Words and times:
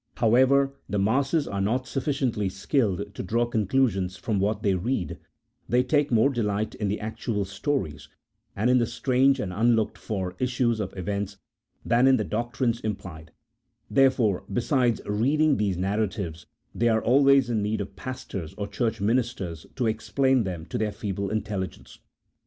However, 0.17 0.73
the 0.89 0.97
masses 0.97 1.47
are 1.47 1.61
not 1.61 1.85
sufficiently 1.87 2.49
skilled 2.49 3.13
to 3.13 3.21
draw 3.21 3.45
conclusions 3.45 4.17
from 4.17 4.39
what 4.39 4.63
they 4.63 4.73
read, 4.73 5.19
they 5.69 5.83
take 5.83 6.09
more 6.09 6.31
delight 6.31 6.73
in 6.73 6.87
the 6.87 6.99
actual 6.99 7.45
stories, 7.45 8.09
and 8.55 8.71
in 8.71 8.79
the 8.79 8.87
strange 8.87 9.39
and 9.39 9.53
unlooked 9.53 9.99
for 9.99 10.35
issues 10.39 10.79
of 10.79 10.97
events 10.97 11.37
than 11.85 12.07
in 12.07 12.17
the 12.17 12.23
doctrines 12.23 12.79
implied; 12.81 13.31
therefore, 13.91 14.43
besides 14.51 15.01
reading 15.05 15.57
these 15.57 15.77
nar 15.77 15.99
ratives, 15.99 16.47
they 16.73 16.89
are 16.89 17.03
always 17.03 17.47
in 17.51 17.61
need 17.61 17.79
of 17.79 17.95
pastors 17.95 18.55
or 18.55 18.65
church 18.67 18.99
ministers 19.01 19.67
to 19.75 19.85
explain 19.85 20.45
them 20.45 20.65
to 20.65 20.79
their 20.79 20.91
feeble 20.91 21.29
intelligence. 21.29 21.99